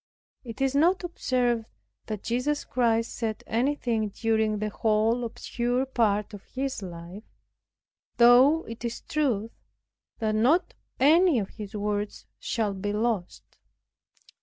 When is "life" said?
6.81-7.25